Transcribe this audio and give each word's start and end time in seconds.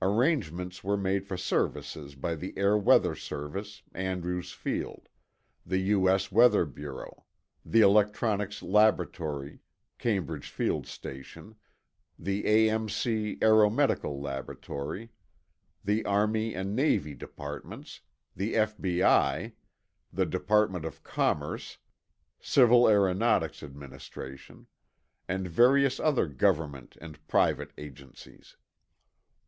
Arrangements 0.00 0.84
were 0.84 0.96
made 0.96 1.26
for 1.26 1.36
services 1.36 2.14
by 2.14 2.36
the 2.36 2.56
Air 2.56 2.78
Weather 2.78 3.16
Service, 3.16 3.82
Andrews 3.94 4.52
Field; 4.52 5.08
the 5.66 5.78
U. 5.78 6.08
S. 6.08 6.30
Weather 6.30 6.64
Bureau; 6.64 7.24
the 7.64 7.80
Electronics 7.80 8.62
Laboratory, 8.62 9.58
Cambridge 9.98 10.50
Field 10.50 10.86
Station; 10.86 11.56
the 12.16 12.46
A.M.C. 12.46 13.38
Aero 13.42 13.68
Medical 13.68 14.20
Laboratory; 14.20 15.10
the 15.84 16.04
Army 16.06 16.54
and 16.54 16.76
Navy 16.76 17.14
Departments; 17.16 18.00
the 18.36 18.54
F.B.I.; 18.54 19.52
the 20.12 20.26
Department 20.26 20.84
of 20.84 21.02
Commerce, 21.02 21.78
Civil 22.38 22.88
Aeronautics 22.88 23.64
Administration; 23.64 24.68
and 25.26 25.48
various 25.48 25.98
other 25.98 26.28
government 26.28 26.96
and 27.00 27.26
private 27.26 27.72
agencies. 27.76 28.56